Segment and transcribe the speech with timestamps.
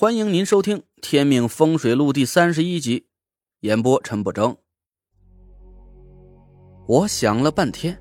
[0.00, 3.08] 欢迎您收听《天命风水录》第三十一集，
[3.62, 4.56] 演播陈不争。
[6.86, 8.00] 我想了半天，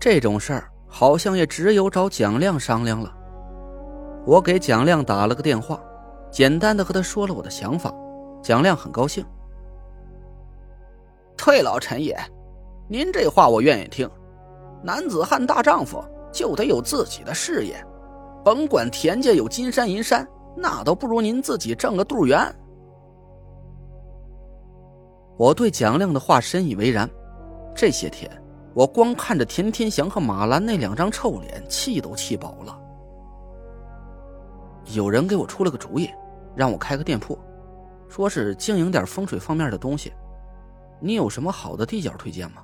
[0.00, 3.16] 这种事儿好像也只有找蒋亮商量了。
[4.26, 5.80] 我给蒋亮打了个电话，
[6.32, 7.94] 简单的和他说了我的想法。
[8.42, 9.24] 蒋亮很高兴。
[11.36, 12.18] 对老，陈爷，
[12.88, 14.10] 您这话我愿意听。
[14.82, 17.80] 男子汉大丈夫就得有自己的事业，
[18.44, 20.28] 甭管田家有金山银山。
[20.56, 22.40] 那都不如您自己挣个肚圆。
[25.36, 27.08] 我对蒋亮的话深以为然。
[27.74, 28.30] 这些天，
[28.72, 32.80] 我光看着田天祥和马兰那两张臭脸，气都气饱了。
[34.94, 36.10] 有人给我出了个主意，
[36.54, 37.38] 让我开个店铺，
[38.08, 40.10] 说是经营点风水方面的东西。
[40.98, 42.62] 你有什么好的地角推荐吗？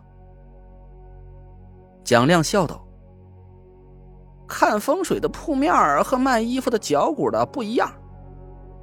[2.03, 2.83] 蒋亮笑道。
[4.53, 5.73] 看风水的铺面
[6.05, 7.91] 和卖衣服的脚骨的不一样，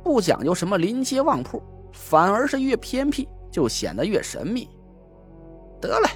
[0.03, 1.61] 不讲究什么临街旺铺，
[1.93, 4.67] 反而是越偏僻就显得越神秘。
[5.79, 6.09] 得嘞，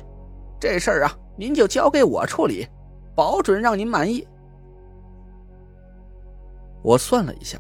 [0.60, 2.68] 这事儿啊，您就交给我处理，
[3.16, 4.28] 保准让您满意。
[6.82, 7.60] 我算了一下，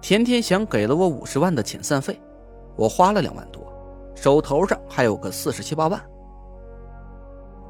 [0.00, 2.20] 田天祥给了我五十万的遣散费，
[2.74, 3.62] 我花了两万多，
[4.16, 6.02] 手头上还有个四十七八万。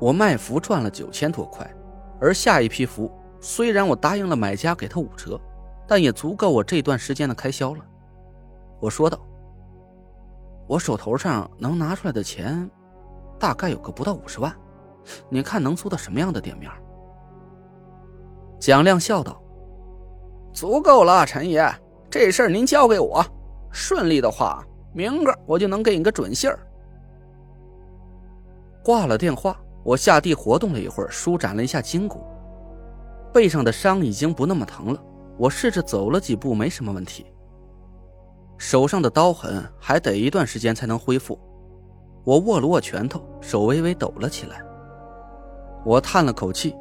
[0.00, 1.70] 我卖符赚了九千多块，
[2.19, 3.12] 而下一批符。
[3.43, 5.39] 虽然我答应了买家给他五折，
[5.85, 7.85] 但也足够我这段时间的开销了。
[8.79, 9.19] 我说道
[10.69, 12.70] ：“我手头上能拿出来的钱，
[13.41, 14.55] 大概有个不到五十万，
[15.29, 16.70] 你看能租到什么样的店面？”
[18.61, 19.43] 蒋亮笑道
[20.55, 21.69] ：“足够了，陈爷，
[22.09, 23.27] 这事儿您交给我，
[23.73, 26.61] 顺利的话，明个我就能给你个准信儿。”
[28.85, 32.25] 挂了电话，我下地活动了一会儿，舒展了一下筋骨。
[33.33, 35.02] 背上的伤已经不那么疼了，
[35.38, 37.27] 我试着走了几步，没什么问题。
[38.58, 41.39] 手上的刀痕还得一段时间才能恢复。
[42.24, 44.62] 我握了握拳头，手微微抖了起来。
[45.84, 46.77] 我叹了口气，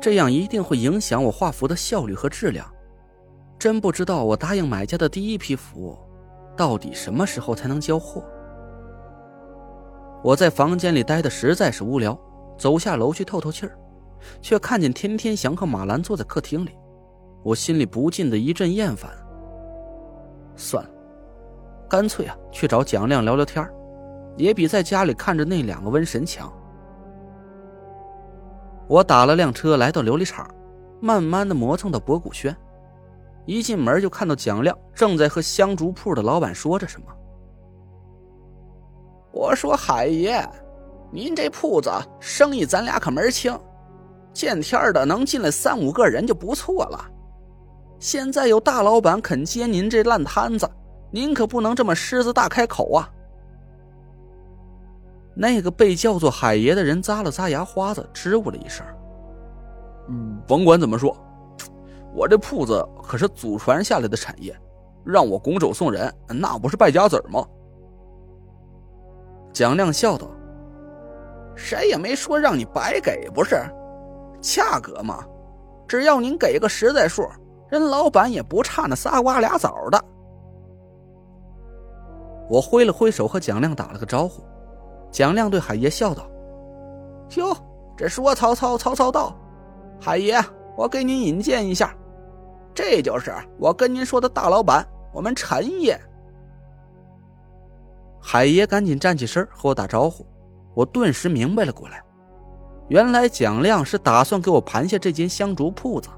[0.00, 2.66] 这样一定会影响我画符的效率和质量。
[3.58, 5.98] 真不知道我答应买家的第一批符，
[6.56, 8.22] 到底什么时候才能交货？
[10.22, 12.18] 我在房间里待的实在是无聊，
[12.56, 13.76] 走下楼去透透气儿。
[14.40, 16.70] 却看见天天祥和马兰坐在客厅里，
[17.42, 19.10] 我心里不禁的一阵厌烦。
[20.56, 20.90] 算了，
[21.88, 23.68] 干脆啊去找蒋亮聊聊天
[24.36, 26.52] 也比在家里看着那两个瘟神强。
[28.88, 30.48] 我打了辆车来到琉璃厂，
[31.00, 32.56] 慢慢的磨蹭到博古轩，
[33.46, 37.06] 一进门就看到蒋亮正在和香烛铺的老板说着什么。
[39.30, 40.44] 我说海爷，
[41.12, 43.56] 您这铺子生意咱俩可门清。
[44.32, 47.10] 见天的能进来三五个人就不错了，
[47.98, 50.68] 现在有大老板肯接您这烂摊子，
[51.10, 53.10] 您可不能这么狮子大开口啊！
[55.34, 58.84] 那个被叫做海爷的人咂了咂牙花子，支吾了一声
[60.10, 61.16] ：“嗯，甭管怎么说，
[62.14, 64.56] 我这铺子可是祖传下来的产业，
[65.04, 67.46] 让我拱手送人，那不是败家子吗？”
[69.52, 70.28] 蒋亮笑道
[71.54, 73.56] ：“谁也没说让你白给，不是？”
[74.40, 75.24] 价格嘛，
[75.86, 77.26] 只要您给个实在数，
[77.68, 80.04] 人老板也不差那仨瓜俩枣的。
[82.48, 84.42] 我挥了挥手和蒋亮打了个招呼，
[85.10, 86.26] 蒋亮对海爷笑道
[87.36, 87.54] ：“哟，
[87.96, 89.36] 这说曹操，曹操到。
[90.00, 90.40] 海爷，
[90.76, 91.94] 我给您引荐一下，
[92.72, 95.98] 这就是我跟您说的大老板，我们陈爷。”
[98.20, 100.24] 海爷赶紧站起身和我打招呼，
[100.74, 102.02] 我顿时明白了过来。
[102.88, 106.08] 原来蒋亮是打算给我盘下这间香烛铺子。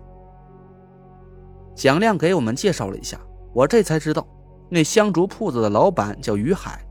[1.75, 3.19] 蒋亮给我们介绍了一下，
[3.53, 4.27] 我这才知道，
[4.69, 6.85] 那香烛铺子的老板叫于海，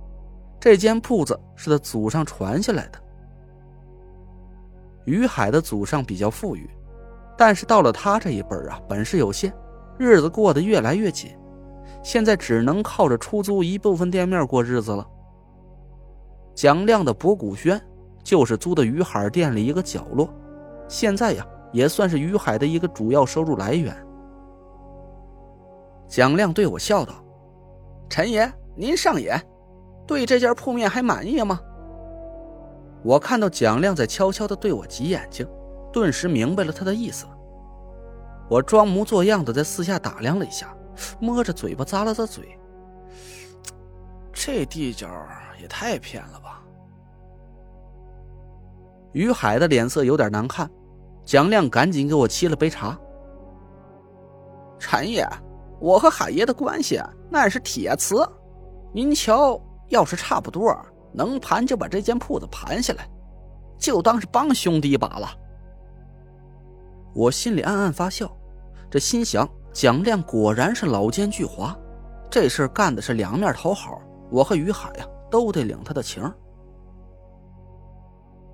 [0.60, 3.00] 这间铺子是他祖上传下来的。
[5.06, 6.70] 于海的祖上比较富裕，
[7.38, 9.54] 但是到了他这一辈啊，本事有限，
[9.98, 11.32] 日子过得越来越紧，
[12.04, 15.08] 现在只能靠着出租一部分店面过日子了。
[16.54, 17.82] 蒋亮的博古轩。
[18.24, 20.34] 就是租的于海店里一个角落，
[20.88, 23.96] 现在呀也算是于海的一个主要收入来源。
[26.08, 27.14] 蒋亮对我笑道
[28.10, 29.40] ：“陈爷，您上眼，
[30.08, 31.60] 对这件铺面还满意吗？”
[33.04, 35.48] 我看到蒋亮在悄悄的对我挤眼睛，
[35.94, 37.26] 顿时明白了他的意思。
[38.50, 40.76] 我装模作样的在四下打量了一下，
[41.20, 42.58] 摸着嘴巴咂了咂嘴
[44.34, 45.08] ：“这地角
[45.62, 46.64] 也太偏了吧。”
[49.14, 50.70] 于海的脸色有点难看，
[51.26, 52.98] 蒋亮赶紧给我沏了杯茶。
[54.78, 55.28] 陈爷，
[55.80, 58.28] 我和海爷的关系那是铁瓷。
[58.94, 59.60] 您瞧，
[59.90, 60.76] 要是差不多
[61.12, 63.10] 能盘，就把这间铺子盘下来，
[63.78, 65.30] 就当是帮兄弟一把了。
[67.14, 68.32] 我心里暗暗发笑，
[68.90, 71.76] 这心想蒋亮果然是老奸巨猾，
[72.30, 74.02] 这事干的是两面讨好，
[74.32, 76.24] 我和于海呀都得领他的情。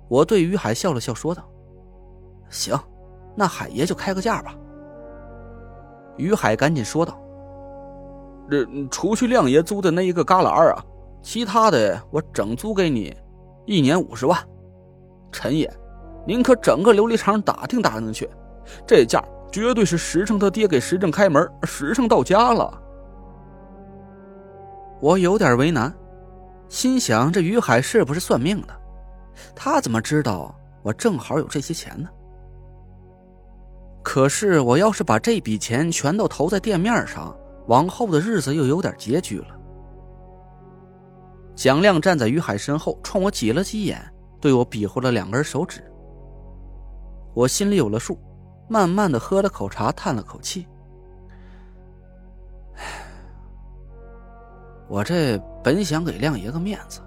[0.08, 1.42] 我对于海笑了笑，说道
[2.48, 2.78] ：“行，
[3.34, 4.54] 那海爷就开个价吧。”
[6.16, 7.18] 于海赶紧说道
[8.50, 10.84] ：“这除去亮爷租的那一个旮旯啊，
[11.22, 13.14] 其他的我整租给你，
[13.66, 14.38] 一年五十万。
[15.32, 15.70] 陈爷，
[16.26, 18.28] 您可整个琉璃厂打听打听去，
[18.86, 19.22] 这价
[19.52, 22.80] 绝对是实诚他爹给实诚开门，实诚到家了。”
[24.98, 25.94] 我有点为难，
[26.70, 28.68] 心想这于海是不是算命的？
[29.54, 32.08] 他怎么知道我正好有这些钱呢？
[34.02, 37.36] 可是我要是把这笔钱全都投在店面上，
[37.66, 39.48] 往后的日子又有点拮据了。
[41.56, 44.00] 蒋亮站在于海身后，冲我挤了挤眼，
[44.40, 45.82] 对我比划了两根手指。
[47.34, 48.18] 我心里有了数，
[48.68, 50.66] 慢慢的喝了口茶，叹了口气
[54.88, 57.00] ：“我这本想给亮爷个面子。”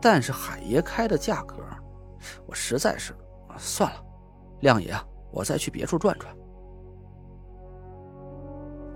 [0.00, 1.56] 但是海爷开的价格，
[2.46, 3.14] 我实在是
[3.56, 3.96] 算了。
[4.60, 6.34] 亮爷啊，我再去别处转转。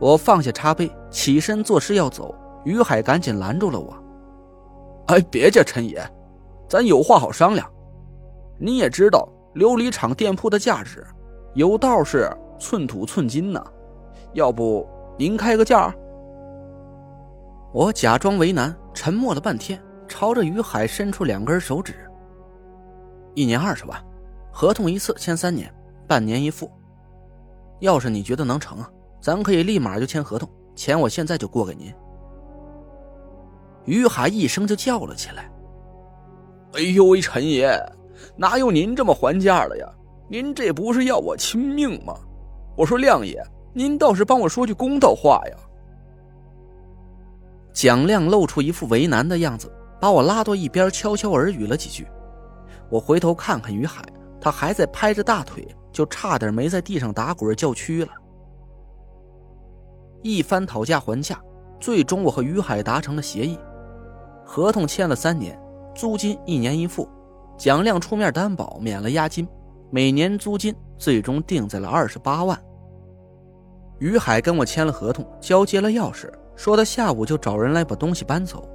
[0.01, 2.35] 我放下茶杯，起身作势要走，
[2.65, 3.95] 于海赶紧拦住了我。
[5.07, 6.03] 哎，别介，陈爷，
[6.69, 7.71] 咱有话好商量。
[8.59, 11.07] 你也知道琉璃厂店铺的价值，
[11.55, 13.63] 有道是寸土寸金呢。
[14.33, 14.87] 要不
[15.17, 15.95] 您开个价？
[17.73, 19.81] 我假装为难，沉默了半天。
[20.09, 21.95] 朝着于海伸出两根手指。
[23.35, 24.03] 一年二十万，
[24.53, 25.73] 合同一次签三年，
[26.07, 26.71] 半年一付。
[27.81, 28.91] 要是你觉得能成啊，
[29.21, 31.93] 咱可以立马就签合同，钱我现在就过给您。
[33.85, 35.51] 于海一声就叫了起来
[36.75, 37.79] ：“哎呦喂，陈爷，
[38.37, 39.87] 哪有您这么还价的呀？
[40.29, 42.15] 您这不是要我亲命吗？
[42.77, 43.43] 我说亮爷，
[43.73, 45.57] 您倒是帮我说句公道话呀。”
[47.75, 49.71] 蒋亮露出一副为难的样子。
[50.05, 52.07] 把我拉到一边，悄悄耳语了几句。
[52.91, 54.05] 我回头看看于海，
[54.39, 58.11] 他还在拍着大腿，就差点没在地上打滚叫屈了。
[60.21, 61.41] 一番讨价还价，
[61.81, 63.59] 最终我和于海达成了协议，
[64.45, 65.59] 合同签了三年，
[65.95, 67.09] 租金一年一付，
[67.57, 69.49] 蒋亮出面担保，免了押金，
[69.91, 72.63] 每年租金最终定在了二十八万。
[74.01, 78.69] 于海跟我签了合同，交接了钥匙，说他下午就找人来把东西搬走。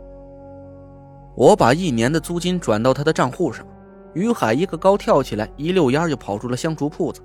[1.39, 3.65] 我把一年的租金转到他的账户上，
[4.13, 7.21] 于海一个高跳起来，一溜烟就跑出了香烛铺子。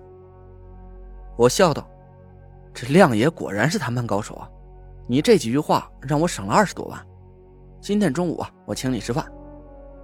[1.37, 1.85] 我笑道
[2.73, 4.49] ：“这亮爷果然是谈判高手啊！
[5.09, 7.07] 你这几句话让我省了二十多万。
[7.81, 9.27] 今天中午啊，我请你吃饭，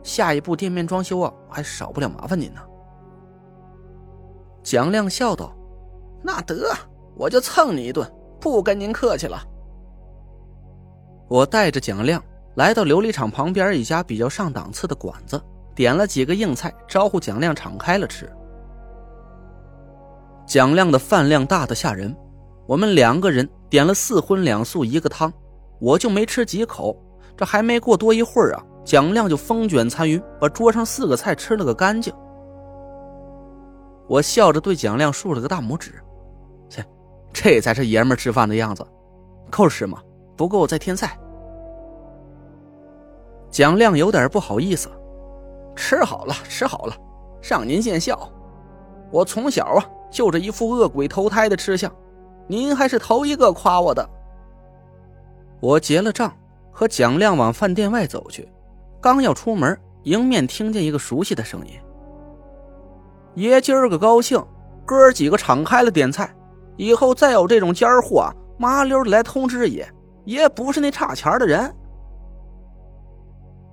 [0.02, 2.60] 下一步店面装修啊，还少不了麻烦您呢。”
[4.60, 5.56] 蒋亮笑道
[6.20, 6.74] ：“那得，
[7.14, 9.40] 我就蹭你一顿，不跟您客气了。”
[11.30, 12.20] 我带着蒋亮。
[12.56, 15.40] 来到琉璃厂旁边一家比较上档次的馆子，
[15.74, 18.30] 点了几个硬菜，招呼蒋亮敞开了吃。
[20.46, 22.14] 蒋亮的饭量大的吓人，
[22.66, 25.32] 我们两个人点了四荤两素一个汤，
[25.78, 26.96] 我就没吃几口。
[27.36, 32.12] 这还没过多一会儿啊，蒋亮就风卷残云，把桌上四个菜吃了个干净。
[34.08, 36.02] 我笑着对蒋亮竖了个大拇指，
[36.68, 36.84] 切，
[37.32, 38.84] 这才是爷们吃饭的样子。
[39.50, 40.00] 够吃吗？
[40.36, 41.16] 不够再添菜。
[43.50, 44.88] 蒋亮有点不好意思，
[45.74, 46.94] 吃好了，吃好了，
[47.42, 48.30] 让您见笑。
[49.10, 51.92] 我从小啊就这一副恶鬼投胎的吃相，
[52.46, 54.08] 您还是头一个夸我的。
[55.58, 56.32] 我结了账，
[56.70, 58.48] 和蒋亮往饭店外走去，
[59.00, 61.72] 刚要出门，迎面听见一个熟悉的声音
[63.34, 64.40] ：“爷今儿个高兴，
[64.86, 66.32] 哥几个敞开了点菜，
[66.76, 69.86] 以后再有这种尖货，麻溜的来通知爷。
[70.24, 71.74] 爷不是那差钱的人。”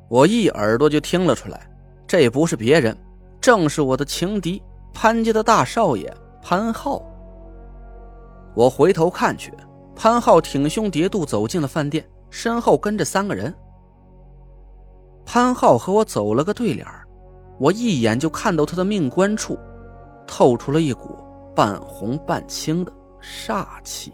[0.09, 1.69] 我一耳朵就听了出来，
[2.07, 2.97] 这不是别人，
[3.41, 4.61] 正是我的情敌
[4.93, 6.11] 潘家的大少爷
[6.41, 7.03] 潘浩。
[8.55, 9.53] 我回头看去，
[9.95, 13.53] 潘浩挺胸叠肚走进了饭店，身后跟着三个人。
[15.25, 16.87] 潘浩和我走了个对脸
[17.59, 19.59] 我一眼就看到他的命官处，
[20.25, 21.17] 透出了一股
[21.53, 24.13] 半红半青的煞气。